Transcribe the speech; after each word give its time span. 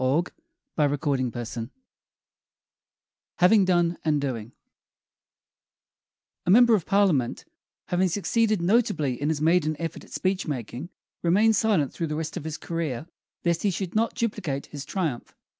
HAVING 0.79 0.97
DONE 0.97 0.97
AND 0.97 1.29
DOING 1.29 1.31
(ADAPTED 1.35 1.69
FROM 1.69 1.69
"TROILUS 1.69 1.69
AND 4.03 4.21
CRESSIDA") 4.21 4.51
A 6.43 6.49
member 6.49 6.73
of 6.73 6.85
Parliament, 6.87 7.45
having 7.89 8.07
succeeded 8.07 8.63
notably 8.63 9.21
in 9.21 9.29
his 9.29 9.41
maiden 9.43 9.75
effort 9.77 10.03
at 10.03 10.09
speech 10.09 10.47
making, 10.47 10.89
remained 11.21 11.55
silent 11.55 11.93
through 11.93 12.07
the 12.07 12.15
rest 12.15 12.35
of 12.35 12.45
his 12.45 12.57
career 12.57 13.05
lest 13.45 13.61
he 13.61 13.69
should 13.69 13.93
not 13.93 14.15
duplicate 14.15 14.65
his 14.65 14.85
triumph. 14.85 15.35